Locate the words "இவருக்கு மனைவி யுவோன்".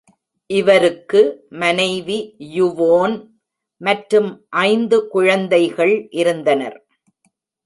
0.49-3.15